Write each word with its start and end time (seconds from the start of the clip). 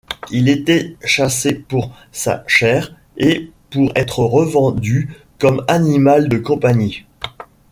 Il 0.31 0.49
était 0.49 0.95
chassé 1.05 1.53
pour 1.53 1.91
sa 2.11 2.43
chair 2.47 2.91
et 3.17 3.51
pour 3.69 3.91
être 3.93 4.17
revendu 4.23 5.13
comme 5.37 5.63
animal 5.67 6.27
de 6.27 6.39
compagnie. 6.39 7.05